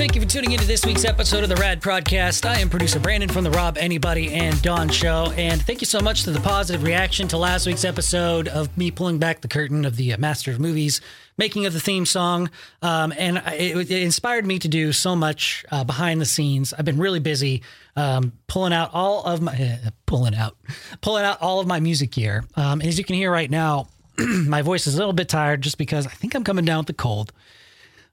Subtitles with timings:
[0.00, 2.48] Thank you for tuning into this week's episode of the Rad Prodcast.
[2.48, 6.00] I am producer Brandon from the Rob Anybody and Dawn Show, and thank you so
[6.00, 9.84] much to the positive reaction to last week's episode of me pulling back the curtain
[9.84, 11.02] of the uh, Master of Movies,
[11.36, 12.48] making of the theme song,
[12.80, 16.72] um, and it, it, inspired me to do so much uh, behind the scenes.
[16.72, 17.62] I've been really busy
[17.94, 20.56] um, pulling out all of my uh, pulling out
[21.02, 22.44] pulling out all of my music gear.
[22.56, 25.76] Um, as you can hear right now, my voice is a little bit tired just
[25.76, 27.34] because I think I'm coming down with the cold.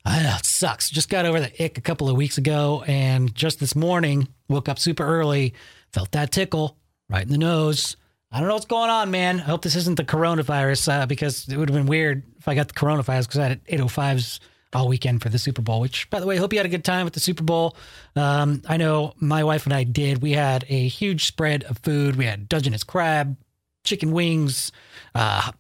[0.08, 0.90] Know it sucks.
[0.90, 4.70] Just got over the ick a couple of weeks ago, and just this morning woke
[4.70, 5.54] up super early,
[5.92, 6.78] felt that tickle
[7.10, 7.98] right in the nose.
[8.32, 9.40] I don't know what's going on, man.
[9.40, 12.56] I hope this isn't the coronavirus uh, because it would have been weird if I
[12.56, 14.40] got the coronavirus because I had 805s
[14.74, 15.80] all weekend for the Super Bowl.
[15.80, 17.78] Which, by the way, I hope you had a good time with the Super Bowl.
[18.16, 20.22] Um, I know my wife and I did.
[20.22, 22.18] We had a huge spread of food.
[22.18, 23.38] We had Dungeness crab,
[23.86, 24.72] chicken wings,
[25.16, 25.52] uh,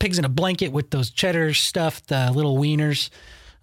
[0.00, 3.10] pigs in a blanket with those cheddar stuffed uh, little wieners.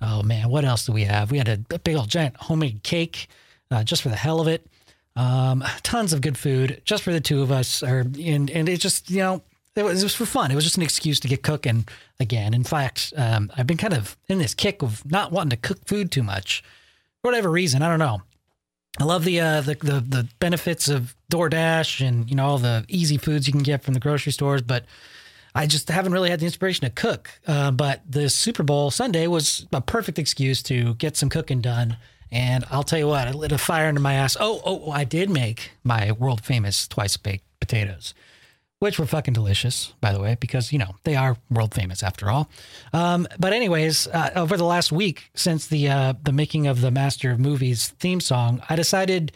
[0.01, 1.31] Oh man, what else do we have?
[1.31, 3.27] We had a, big old giant homemade cake
[3.71, 4.67] uh, just for the hell of it.
[5.15, 7.81] Um, tons of good food just for the two of us.
[7.81, 9.41] Or and and it just you know
[9.75, 10.52] it was, it was for fun.
[10.52, 11.87] It was just an excuse to get cooking
[12.19, 12.53] again.
[12.53, 15.85] In fact, um, I've been kind of in this kick of not wanting to cook
[15.85, 16.63] food too much
[17.21, 17.81] for whatever reason.
[17.81, 18.21] I don't know.
[18.99, 22.85] I love the, uh, the the the benefits of DoorDash and you know all the
[22.87, 24.85] easy foods you can get from the grocery stores, but
[25.56, 27.30] I just haven't really had the inspiration to cook.
[27.48, 31.95] Uh, but the Super Bowl Sunday was a perfect excuse to get some cooking done.
[32.31, 34.36] And I'll tell you what, it lit a fire under my ass.
[34.38, 38.14] Oh, oh, I did make my world famous twice baked potatoes,
[38.80, 42.30] which were fucking delicious, by the way, because, you know, they are world famous after
[42.30, 42.50] all.
[42.92, 46.92] Um, but, anyways, uh, over the last week since the, uh, the making of the
[46.92, 49.31] Master of Movies theme song, I decided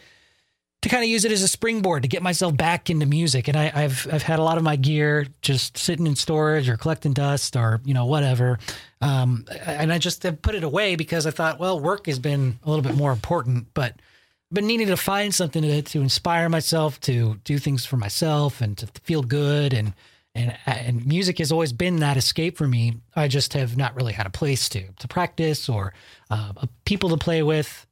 [0.82, 3.48] to kind of use it as a springboard to get myself back into music.
[3.48, 6.76] And I, have I've had a lot of my gear just sitting in storage or
[6.76, 8.58] collecting dust or you know whatever.
[9.00, 12.58] Um, and I just have put it away because I thought, well, work has been
[12.64, 16.48] a little bit more important, but I've been needing to find something to, to inspire
[16.48, 19.92] myself to do things for myself and to feel good and
[20.34, 22.94] and and music has always been that escape for me.
[23.16, 25.92] I just have not really had a place to to practice or
[26.30, 26.52] uh,
[26.84, 27.86] people to play with.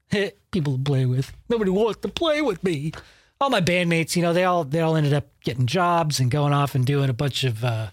[0.50, 1.32] People to play with.
[1.48, 2.92] Nobody wants to play with me.
[3.40, 6.52] All my bandmates, you know, they all they all ended up getting jobs and going
[6.52, 7.90] off and doing a bunch of uh,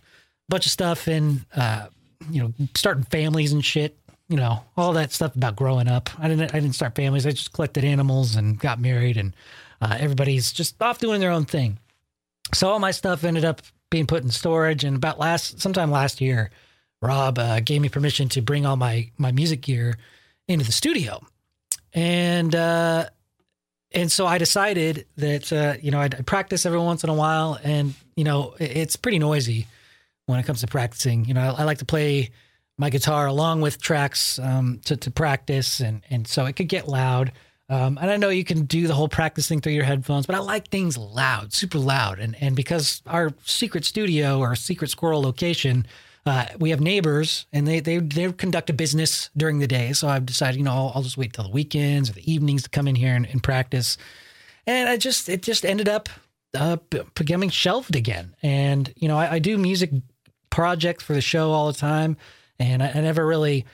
[0.50, 1.88] bunch of stuff and uh,
[2.32, 3.98] you know starting families and shit.
[4.28, 6.10] You know, all that stuff about growing up.
[6.18, 7.28] I didn't I didn't start families.
[7.28, 9.36] I just collected animals and got married, and
[9.82, 11.78] uh, everybody's just off doing their own thing.
[12.54, 13.62] So all my stuff ended up
[13.92, 14.84] being put in storage.
[14.84, 16.50] And about last sometime last year,
[17.04, 19.96] Rob uh, gave me permission to bring all my my music gear
[20.48, 21.22] into the studio
[21.96, 23.10] and uh,
[23.94, 27.14] and so I decided that uh, you know I'd, I'd, practice every once in a
[27.14, 29.66] while, and you know it's pretty noisy
[30.28, 31.26] when it comes to practicing.
[31.26, 32.32] You know, I, I like to play
[32.78, 36.88] my guitar along with tracks um, to to practice, and and so it could get
[36.88, 37.32] loud.
[37.68, 40.36] Um, and I know you can do the whole practice thing through your headphones, but
[40.36, 42.20] I like things loud, super loud.
[42.20, 45.88] And and because our secret studio or secret squirrel location
[46.26, 49.94] uh, we have neighbors and they, they, they conduct a business during the day.
[49.94, 52.64] So I've decided, you know, I'll, I'll just wait till the weekends or the evenings
[52.64, 53.98] to come in here and, and practice.
[54.66, 56.10] And I just, it just ended up
[56.58, 56.78] uh,
[57.14, 58.36] becoming shelved again.
[58.42, 59.92] And, you know, I, I, do music
[60.50, 62.18] projects for the show all the time.
[62.60, 63.66] And I, I never really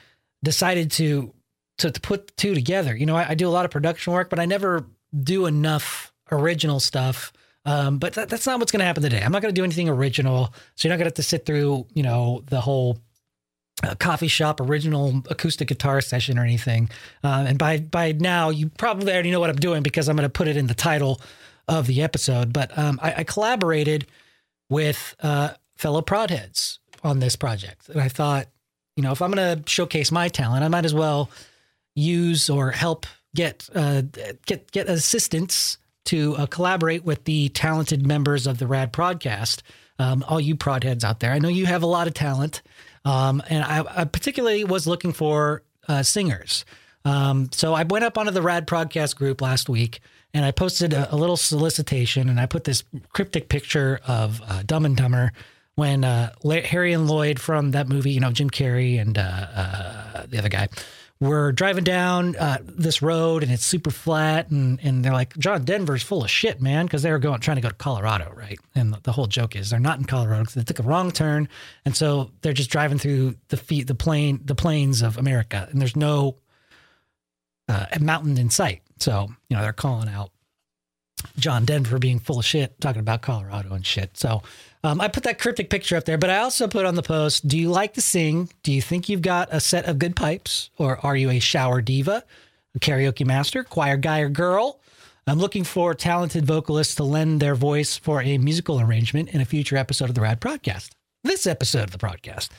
[0.43, 1.33] decided to,
[1.77, 2.95] to, to, put two together.
[2.95, 4.85] You know, I, I do a lot of production work, but I never
[5.17, 7.31] do enough original stuff
[7.65, 9.21] um, but that, that's not what's going to happen today.
[9.21, 10.53] I'm not going to do anything original.
[10.75, 12.97] So you're not going to have to sit through, you know, the whole
[13.83, 16.89] uh, coffee shop original acoustic guitar session or anything.
[17.23, 20.27] Uh, and by by now, you probably already know what I'm doing because I'm going
[20.27, 21.21] to put it in the title
[21.67, 22.51] of the episode.
[22.51, 24.07] But um, I, I, collaborated
[24.69, 28.47] with uh, fellow prodheads on this project, and I thought,
[28.95, 31.29] you know, if I'm going to showcase my talent, I might as well
[31.95, 33.05] use or help
[33.35, 34.01] get uh,
[34.45, 39.61] get get assistance to uh, collaborate with the talented members of the Rad Prodcast.
[39.99, 42.63] Um, all you prod heads out there, I know you have a lot of talent,
[43.05, 46.65] um, and I, I, particularly was looking for uh, singers.
[47.05, 49.99] Um, so I went up onto the Rad Prodcast group last week,
[50.33, 52.83] and I posted a, a little solicitation, and I put this
[53.13, 55.33] cryptic picture of uh, Dumb and Dumber
[55.75, 60.25] when uh, Harry and Lloyd from that movie, you know, Jim Carrey and uh, uh,
[60.27, 60.67] the other guy
[61.21, 65.63] we're driving down uh, this road and it's super flat and, and they're like john
[65.63, 68.59] denver's full of shit man because they were going trying to go to colorado right?
[68.75, 71.11] And the, the whole joke is they're not in colorado because they took a wrong
[71.11, 71.47] turn
[71.85, 75.79] and so they're just driving through the feet the plain the plains of america and
[75.79, 76.35] there's no
[77.71, 78.81] uh, mountain in sight.
[78.99, 80.31] So you know they're calling out
[81.37, 84.41] john denver being full of shit talking about colorado and shit so
[84.83, 87.47] um, I put that cryptic picture up there, but I also put on the post
[87.47, 88.49] Do you like to sing?
[88.63, 90.71] Do you think you've got a set of good pipes?
[90.75, 92.23] Or are you a shower diva?
[92.75, 94.79] a karaoke master, choir guy or girl.
[95.27, 99.45] I'm looking for talented vocalists to lend their voice for a musical arrangement in a
[99.45, 100.89] future episode of the Rad Prodcast.
[101.23, 102.49] This episode of the podcast.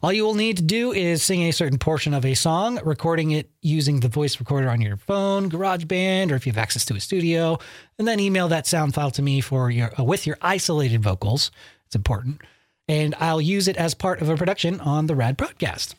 [0.00, 3.32] All you will need to do is sing a certain portion of a song, recording
[3.32, 6.94] it using the voice recorder on your phone, GarageBand, or if you have access to
[6.94, 7.58] a studio,
[7.98, 11.50] and then email that sound file to me for your uh, with your isolated vocals.
[11.86, 12.40] It's important,
[12.86, 15.96] and I'll use it as part of a production on the Rad Prodcast.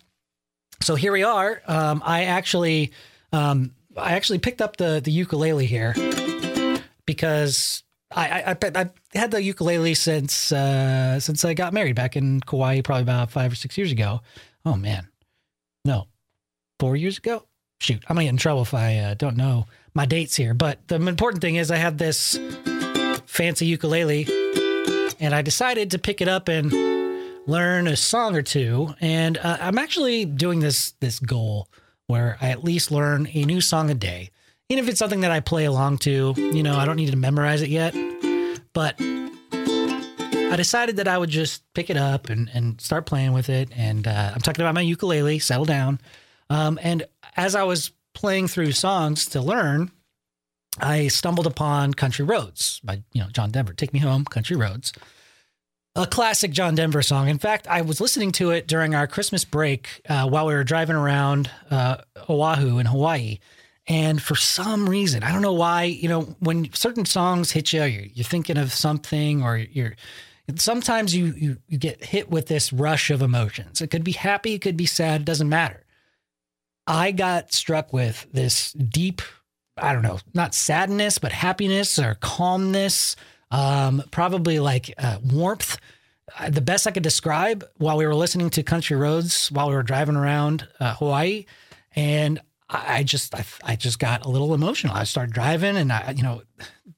[0.81, 1.61] So here we are.
[1.67, 2.93] Um, I actually,
[3.33, 5.93] um, I actually picked up the the ukulele here
[7.05, 7.82] because
[8.15, 12.81] I, I, I had the ukulele since uh, since I got married back in Kauai,
[12.81, 14.21] probably about five or six years ago.
[14.65, 15.07] Oh man,
[15.85, 16.07] no,
[16.79, 17.43] four years ago.
[17.79, 20.53] Shoot, I'm gonna get in trouble if I uh, don't know my dates here.
[20.53, 22.39] But the important thing is, I have this
[23.25, 24.25] fancy ukulele,
[25.19, 26.71] and I decided to pick it up and
[27.45, 28.93] learn a song or two.
[29.01, 31.67] And uh, I'm actually doing this this goal
[32.07, 34.29] where I at least learn a new song a day.
[34.73, 37.15] Even if it's something that I play along to, you know, I don't need to
[37.15, 37.93] memorize it yet.
[38.73, 43.49] But I decided that I would just pick it up and, and start playing with
[43.49, 43.69] it.
[43.75, 46.01] And uh, I'm talking about my ukulele, settle down.
[46.49, 47.05] Um, and
[47.37, 49.91] as I was playing through songs to learn,
[50.79, 53.73] I stumbled upon Country Roads by you know John Denver.
[53.73, 54.91] Take Me Home, Country Roads.
[55.95, 57.29] A classic John Denver song.
[57.29, 60.63] In fact, I was listening to it during our Christmas break uh, while we were
[60.63, 61.97] driving around uh,
[62.27, 63.37] Oahu in Hawaii.
[63.87, 67.83] And for some reason, I don't know why, you know, when certain songs hit you,
[67.83, 69.95] you're, you're thinking of something or you're,
[70.55, 73.81] sometimes you, you, you get hit with this rush of emotions.
[73.81, 75.83] It could be happy, it could be sad, it doesn't matter.
[76.87, 79.21] I got struck with this deep,
[79.77, 83.17] I don't know, not sadness, but happiness or calmness,
[83.51, 85.77] um, probably like uh, warmth.
[86.39, 89.75] Uh, the best I could describe while we were listening to Country Roads while we
[89.75, 91.45] were driving around uh, Hawaii.
[91.95, 94.95] And I just I, I just got a little emotional.
[94.95, 96.43] I started driving, and I you know,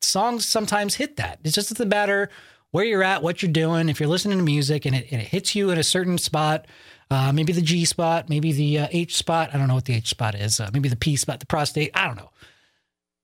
[0.02, 1.40] songs sometimes hit that.
[1.44, 2.30] It just doesn't matter
[2.72, 3.90] where you're at, what you're doing.
[3.90, 6.68] If you're listening to music and it, and it hits you in a certain spot,
[7.10, 9.50] uh, maybe the G spot, maybe the uh, H spot.
[9.54, 10.60] I don't know what the H spot is.
[10.60, 11.92] Uh, maybe the P spot, the prostate.
[11.94, 12.32] I don't know.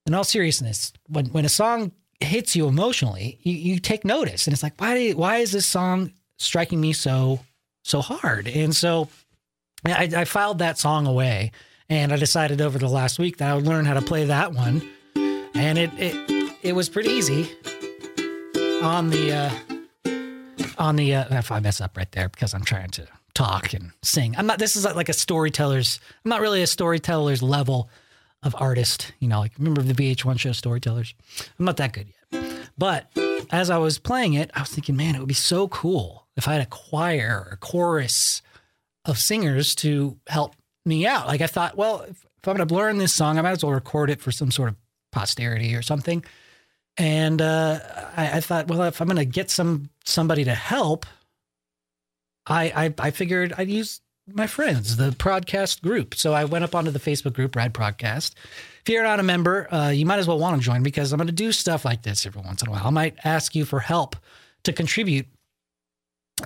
[0.05, 4.53] In all seriousness, when when a song hits you emotionally, you, you take notice, and
[4.53, 7.39] it's like, why why is this song striking me so
[7.83, 8.47] so hard?
[8.47, 9.09] And so
[9.85, 11.51] I, I filed that song away
[11.91, 14.53] and I decided over the last week that I would learn how to play that
[14.53, 14.81] one,
[15.53, 17.51] and it it it was pretty easy
[18.81, 20.11] on the uh,
[20.77, 23.91] on the uh, if I mess up right there because I'm trying to talk and
[24.01, 24.35] sing.
[24.37, 24.57] I'm not.
[24.57, 25.99] This is like a storyteller's.
[26.23, 27.89] I'm not really a storyteller's level
[28.41, 29.11] of artist.
[29.19, 31.13] You know, like remember the VH1 show Storytellers.
[31.59, 32.71] I'm not that good yet.
[32.77, 33.11] But
[33.51, 36.47] as I was playing it, I was thinking, man, it would be so cool if
[36.47, 38.41] I had a choir or a chorus
[39.03, 40.55] of singers to help
[40.85, 41.27] me out.
[41.27, 43.63] Like I thought, well, if, if I'm going to learn this song, I might as
[43.63, 44.75] well record it for some sort of
[45.11, 46.23] posterity or something.
[46.97, 47.79] And uh,
[48.17, 51.05] I, I, thought, well, if I'm going to get some somebody to help,
[52.45, 56.15] I, I I figured I'd use my friends, the podcast group.
[56.15, 58.33] So I went up onto the Facebook group, Rad Prodcast.
[58.81, 61.17] If you're not a member, uh, you might as well want to join because I'm
[61.17, 62.85] going to do stuff like this every once in a while.
[62.85, 64.15] I might ask you for help
[64.63, 65.27] to contribute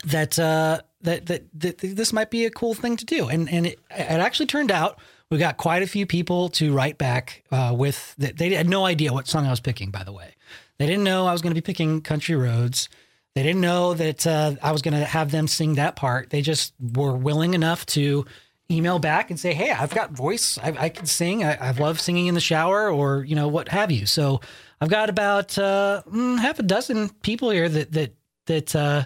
[0.05, 3.29] that uh, that, that that this might be a cool thing to do.
[3.29, 6.97] And and it, it actually turned out we got quite a few people to write
[6.97, 8.37] back uh, with that.
[8.37, 9.91] They had no idea what song I was picking.
[9.91, 10.35] By the way,
[10.77, 12.89] they didn't know I was going to be picking Country Roads.
[13.33, 16.29] They didn't know that uh, I was going to have them sing that part.
[16.29, 18.25] They just were willing enough to
[18.71, 20.57] email back and say, "Hey, I've got voice.
[20.57, 21.43] I, I can sing.
[21.43, 24.41] I, I, love singing in the shower, or you know, what have you." So
[24.79, 28.13] I've got about uh, mm, half a dozen people here that that
[28.45, 29.05] that uh,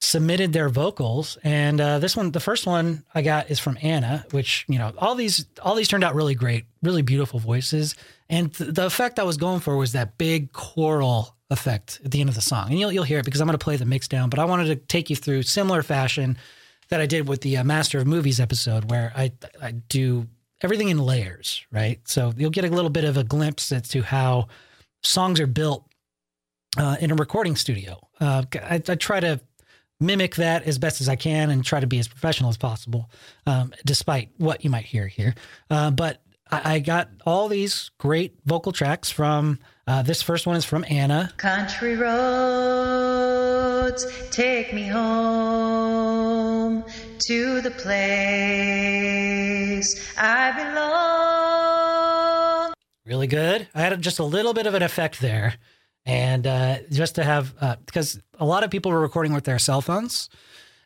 [0.00, 1.36] submitted their vocals.
[1.42, 4.92] And uh, this one the first one i got is from anna which you know
[4.96, 7.94] all these all these turned out really great really beautiful voices.
[8.28, 12.20] And th- the effect i was going for was that big choral effect at the
[12.20, 12.70] end of the song.
[12.70, 14.44] And you'll, you'll hear it because i'm going to play the mix down but i
[14.44, 16.38] wanted to take you through similar fashion
[16.88, 19.30] that i did with the uh, master of movies episode where i
[19.60, 20.26] i do
[20.62, 22.00] everything in layers right?
[22.06, 24.48] So you'll get a little bit of a glimpse as to how
[25.02, 25.86] songs are built
[26.76, 27.98] uh, in a recording studio.
[28.20, 29.40] Uh, I, I, try to
[30.00, 33.10] mimic that as best as I can and try to be as professional as possible,
[33.46, 35.34] um, despite what you might hear here.
[35.68, 40.56] Uh, but I, I, got all these great vocal tracks from uh, this first one
[40.56, 41.32] is from Anna.
[41.36, 43.10] Country roads
[44.30, 46.82] take me home
[47.18, 48.00] to the place
[50.16, 50.80] I belong.
[53.04, 53.68] Really good.
[53.74, 55.56] I had just a little bit of an effect there
[56.06, 59.58] and uh, just to have uh, because a lot of people were recording with their
[59.58, 60.28] cell phones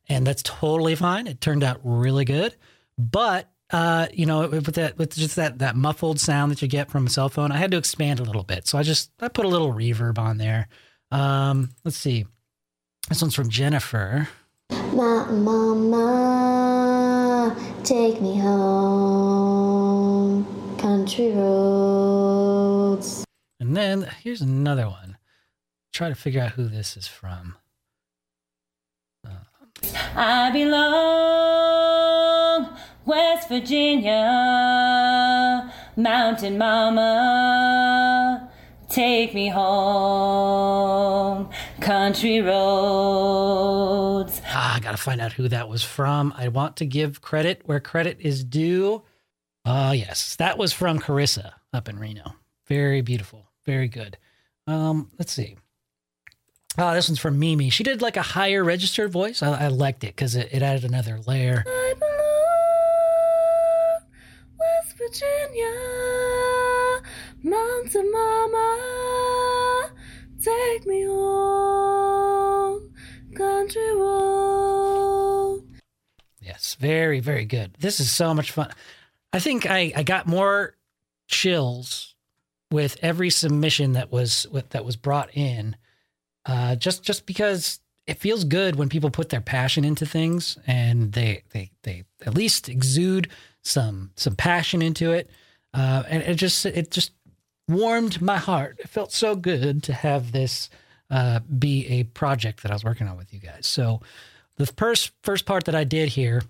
[0.09, 2.55] and that's totally fine it turned out really good
[2.99, 6.91] but uh, you know, with that with just that that muffled sound that you get
[6.91, 8.69] from a cell phone, I had to expand a little bit.
[8.69, 10.69] So I just I put a little reverb on there.
[11.11, 12.27] Um, let's see.
[13.09, 14.29] This one's from Jennifer.
[14.71, 15.97] My Mama,
[17.83, 19.67] take me home,
[20.79, 22.04] country roads.
[23.65, 25.17] And then here's another one.
[25.91, 27.57] Try to figure out who this is from.
[30.15, 32.69] I belong
[33.07, 34.13] West Virginia,
[35.97, 38.51] Mountain Mama.
[38.91, 41.49] Take me home,
[41.81, 44.43] country roads.
[44.49, 46.35] Ah, I gotta find out who that was from.
[46.37, 49.05] I want to give credit where credit is due.
[49.65, 52.35] Ah, yes, that was from Carissa up in Reno.
[52.69, 54.19] Very beautiful, very good.
[54.67, 55.57] Um, let's see.
[56.77, 57.71] Oh, this one's from Mimi.
[57.71, 59.43] She did like a higher register voice.
[59.43, 61.63] I, I liked it because it, it added another layer.
[61.67, 62.15] I belong
[64.59, 65.71] West Virginia,
[67.45, 69.91] Mountain Mama.
[70.43, 72.93] Take me home,
[73.35, 75.63] country road.
[76.41, 77.77] Yes, very, very good.
[77.79, 78.73] This is so much fun.
[79.33, 80.77] I think I, I got more
[81.29, 82.14] chills
[82.75, 85.77] with every submission that was with, that was brought in,
[86.45, 91.13] uh, just just because it feels good when people put their passion into things and
[91.13, 93.29] they they they at least exude
[93.63, 95.31] some some passion into it,
[95.73, 97.13] uh, and it just it just
[97.69, 98.77] warmed my heart.
[98.81, 100.69] It felt so good to have this
[101.11, 103.67] uh, be a project that I was working on with you guys.
[103.67, 104.01] So
[104.57, 106.43] the first first part that I did here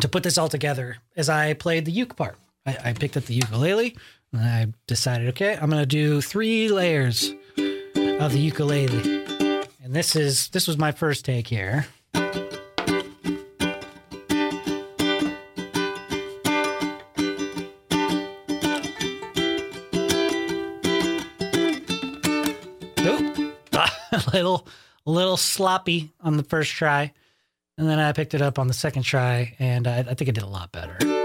[0.00, 2.36] to put this all together is I played the uke part.
[2.66, 3.96] I, I picked up the ukulele
[4.32, 9.24] and I decided, okay, I'm gonna do three layers of the ukulele.
[9.82, 11.86] And this is this was my first take here.
[24.32, 24.66] Little
[25.04, 27.12] little sloppy on the first try.
[27.76, 30.32] And then I picked it up on the second try, and I, I think I
[30.32, 31.21] did a lot better.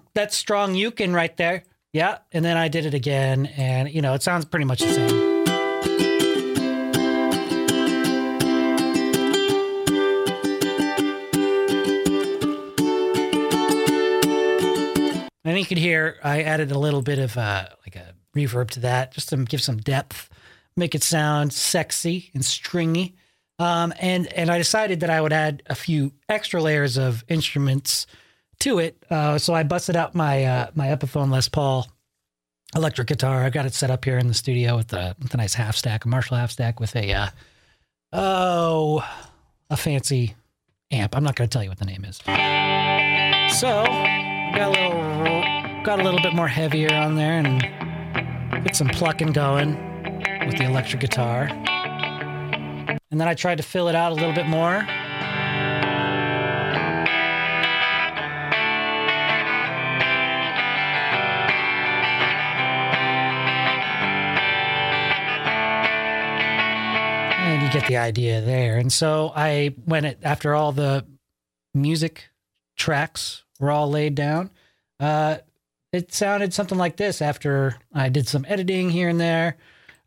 [0.00, 0.10] Strong.
[0.14, 1.64] That's strong Yukon right there.
[1.92, 2.18] Yeah.
[2.32, 5.30] And then I did it again, and you know, it sounds pretty much the same.
[15.44, 18.80] And you could hear I added a little bit of uh, like a reverb to
[18.80, 20.28] that, just to give some depth,
[20.76, 23.16] make it sound sexy and stringy.
[23.58, 28.06] Um, and and I decided that I would add a few extra layers of instruments
[28.60, 28.96] to it.
[29.10, 31.86] Uh, so I busted out my uh, my Epiphone Les Paul
[32.74, 33.42] electric guitar.
[33.42, 35.76] I got it set up here in the studio with a, with a nice half
[35.76, 37.28] stack, a Marshall half stack with a uh,
[38.12, 39.04] oh
[39.68, 40.34] a fancy
[40.90, 41.16] amp.
[41.16, 42.18] I'm not going to tell you what the name is.
[43.58, 43.84] So
[44.54, 49.32] got a little got a little bit more heavier on there and get some plucking
[49.32, 49.74] going
[50.46, 51.48] with the electric guitar.
[53.10, 54.86] And then I tried to fill it out a little bit more.
[67.74, 68.78] You get the idea there.
[68.78, 71.06] And so I went it after all the
[71.74, 72.28] music
[72.76, 74.50] tracks were all laid down.
[74.98, 75.38] Uh,
[75.92, 79.56] it sounded something like this after I did some editing here and there.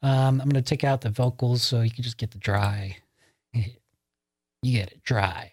[0.02, 2.98] Um, I'm going to take out the vocals so you can just get the dry.
[4.66, 5.53] You get it dry.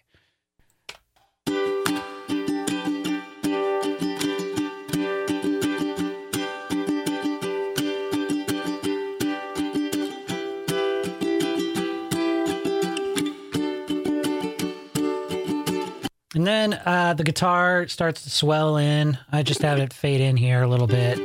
[16.33, 19.17] And then uh, the guitar starts to swell in.
[19.33, 21.17] I just have it fade in here a little bit.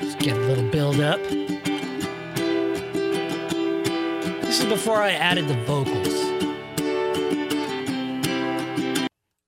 [0.00, 1.20] Just get a little build up.
[4.40, 6.14] This is before I added the vocals.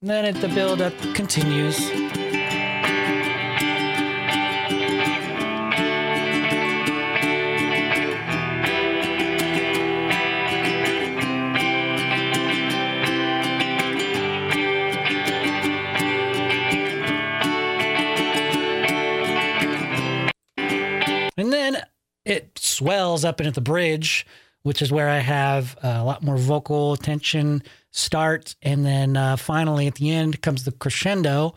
[0.03, 1.79] And then it, the build up continues.
[23.11, 24.25] Swells up into the bridge,
[24.63, 28.55] which is where I have uh, a lot more vocal tension start.
[28.63, 31.57] And then uh, finally at the end comes the crescendo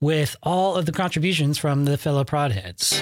[0.00, 3.00] with all of the contributions from the fellow prod heads.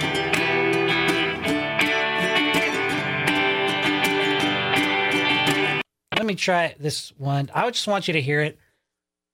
[6.15, 7.51] Let me try this one.
[7.55, 8.59] I just want you to hear it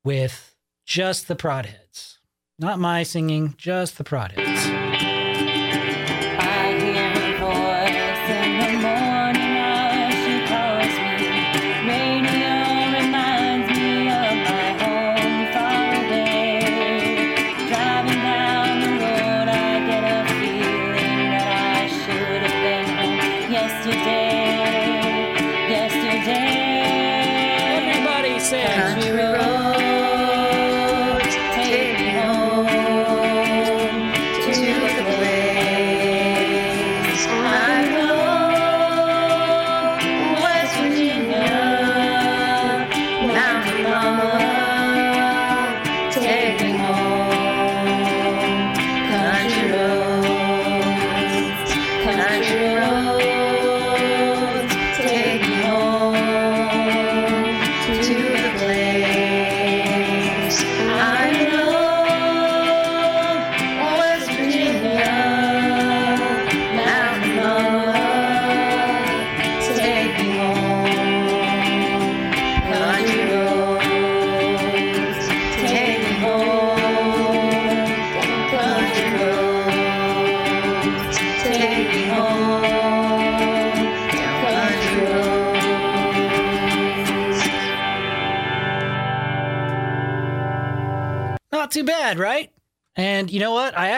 [0.05, 0.55] with
[0.87, 2.21] just the prod heads.
[2.61, 4.31] Not my singing, just the prod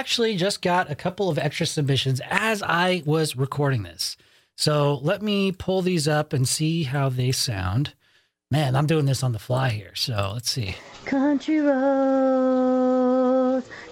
[0.05, 4.19] actually just got a couple of extra submissions as I was recording this.
[4.55, 7.95] So let me pull these up and see how they sound.
[8.51, 9.95] Man, I'm doing this on the fly here.
[9.95, 10.77] So let's see.
[11.07, 12.87] Country roads,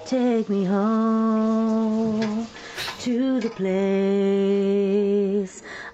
[0.04, 2.46] take me home
[3.00, 3.72] to the place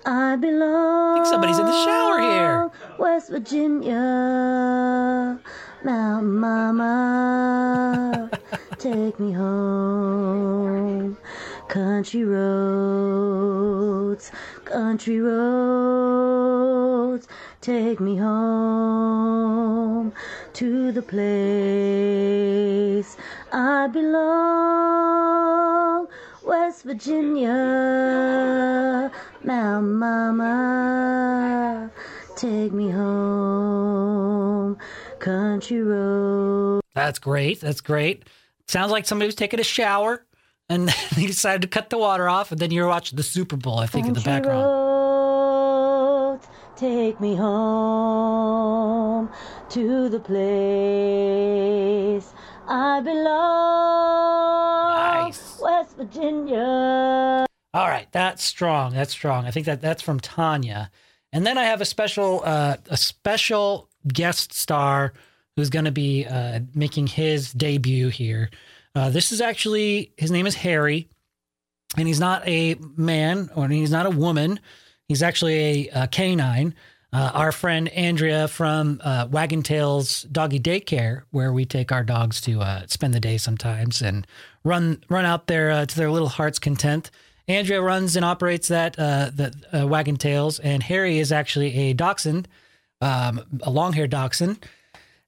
[0.05, 1.13] I belong.
[1.13, 2.73] I think somebody's in the shower here.
[2.99, 3.95] West Virginia,
[5.85, 8.29] Mountain Mama,
[8.79, 11.17] take me home.
[11.69, 13.51] Country roads,
[14.65, 16.49] country roads,
[17.61, 20.13] take me home
[20.55, 22.39] to the place
[23.53, 25.19] I belong.
[26.45, 27.51] West Virginia,
[29.45, 31.91] Mountain Mama,
[32.37, 34.79] take me home.
[35.19, 36.81] Country road.
[36.95, 37.61] That's great.
[37.61, 38.25] That's great.
[38.69, 40.25] Sounds like somebody was taking a shower
[40.69, 42.53] and they decided to cut the water off.
[42.53, 44.63] And then you're watching the Super Bowl, I think, in the background.
[44.65, 49.31] roads, take me home
[49.71, 50.39] to the place
[52.69, 53.29] I belong.
[55.25, 55.59] Nice.
[55.61, 57.47] West Virginia.
[57.75, 58.93] All right, that's strong.
[58.93, 59.47] That's strong.
[59.47, 60.91] I think that that's from Tanya.
[61.33, 65.13] And then I have a special uh, a special guest star
[65.59, 68.49] who's going to be uh, making his debut here.
[68.95, 71.09] Uh, this is actually his name is Harry,
[71.97, 74.61] and he's not a man or he's not a woman.
[75.09, 76.77] He's actually a, a canine.
[77.13, 82.41] Uh, our friend Andrea from uh, Wagon Tails Doggy Daycare, where we take our dogs
[82.43, 84.29] to uh, spend the day sometimes and
[84.63, 87.11] run run out there uh, to their little heart's content.
[87.49, 91.95] Andrea runs and operates that uh, the uh, Wagon Tails, and Harry is actually a
[91.95, 92.47] dachshund,
[93.01, 94.65] um, a long-haired dachshund.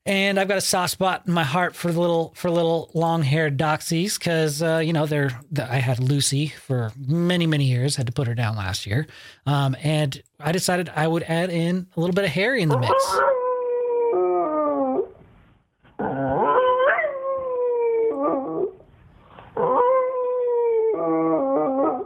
[0.06, 4.18] And I've got a soft spot in my heart for little for little long-haired doxies
[4.18, 7.96] because uh, you know they're the, I had Lucy for many many years.
[7.96, 9.06] Had to put her down last year,
[9.44, 12.78] um, and I decided I would add in a little bit of Harry in the
[12.78, 12.94] mix.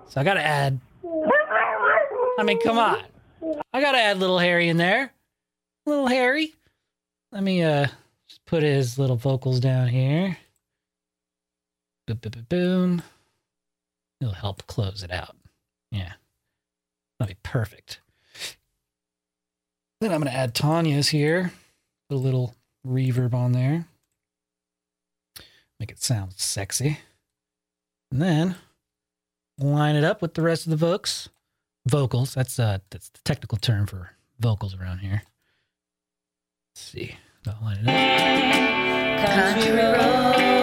[0.08, 0.80] So I got to add.
[2.38, 3.02] I mean, come on.
[3.72, 5.12] I got to add little Harry in there.
[5.86, 6.54] Little Harry.
[7.34, 7.88] Let me uh
[8.28, 10.38] just put his little vocals down here.
[12.06, 13.02] Boom, boom, boom, boom.
[14.20, 15.34] It'll help close it out.
[15.90, 16.12] Yeah.
[17.18, 18.00] That'll be perfect.
[20.00, 21.52] Then I'm to add Tanya's here.
[22.08, 22.54] Put a little
[22.86, 23.86] reverb on there.
[25.80, 27.00] Make it sound sexy.
[28.12, 28.54] And then
[29.58, 31.28] line it up with the rest of the vocals.
[31.84, 32.32] Vocals.
[32.34, 35.22] That's uh that's the technical term for vocals around here.
[36.74, 37.14] Let's see.
[37.46, 39.24] I'll line up.
[39.28, 40.53] Country roads,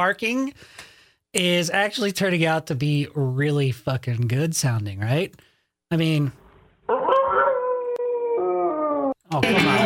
[0.00, 0.54] barking
[1.34, 5.34] is actually turning out to be really fucking good sounding, right?
[5.90, 6.32] I mean,
[6.88, 7.52] oh,
[9.30, 9.79] come on.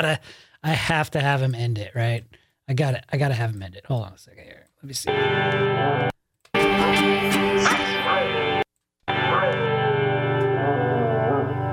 [0.00, 0.18] Gotta,
[0.62, 2.24] I have to have him end it, right?
[2.66, 3.84] I gotta, I gotta have him end it.
[3.84, 4.64] Hold on a second here.
[4.82, 5.10] Let me see.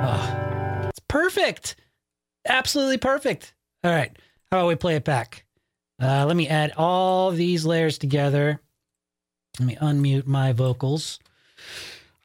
[0.03, 1.77] Oh, it's perfect.
[2.45, 3.53] Absolutely perfect.
[3.85, 4.11] All right.
[4.51, 5.45] How about we play it back?
[6.01, 8.59] Uh, let me add all these layers together.
[9.57, 11.19] Let me unmute my vocals.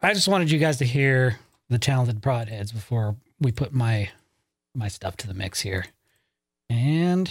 [0.03, 1.39] I just wanted you guys to hear
[1.71, 4.11] the talented prodheads before we put my
[4.75, 5.87] my stuff to the mix here.
[6.71, 7.31] And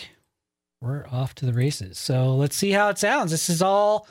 [0.81, 1.97] we're off to the races.
[1.97, 3.31] So let's see how it sounds.
[3.31, 4.07] This is all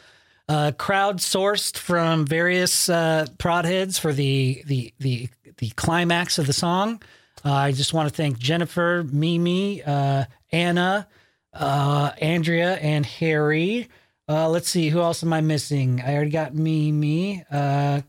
[0.48, 6.52] uh, crowdsourced from various uh, prod heads for the the the the climax of the
[6.52, 7.02] song.
[7.44, 11.08] Uh, I just want to thank Jennifer, Mimi, uh, Anna,
[11.52, 13.88] uh, Andrea, and Harry.
[14.28, 16.02] Uh, let's see who else am I missing?
[16.04, 17.44] I already got Mimi.
[17.50, 18.02] Uh,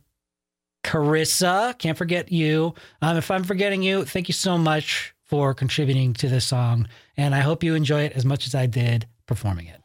[0.84, 2.74] Carissa, can't forget you.
[3.02, 7.34] Um, if I'm forgetting you, thank you so much for contributing to this song, and
[7.34, 9.78] I hope you enjoy it as much as I did performing it.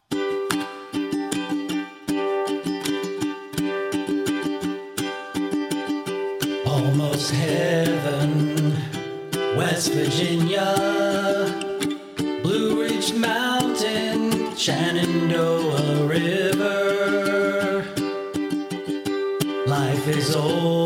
[6.66, 8.74] Almost heaven,
[9.56, 10.74] West Virginia,
[12.42, 17.84] Blue Ridge Mountain, Shenandoah River.
[19.66, 20.85] Life is old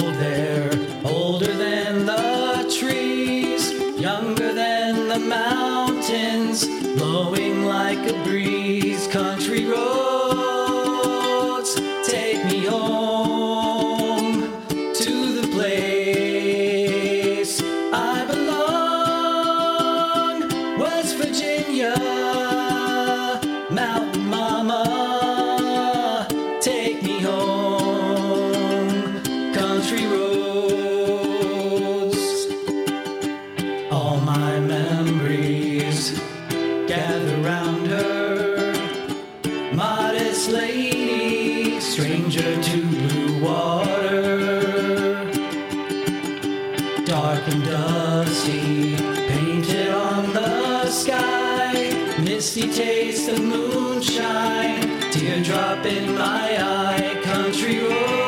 [47.52, 48.96] and dusty,
[49.28, 51.72] painted on the sky.
[52.22, 57.20] Misty taste of moonshine, teardrop in my eye.
[57.24, 58.19] Country roads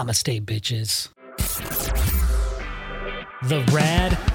[0.00, 1.10] Namaste, bitches.
[3.42, 4.29] The Rad